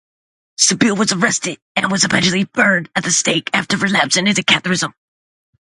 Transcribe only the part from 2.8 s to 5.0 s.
at the stake after relapsing into Catharism.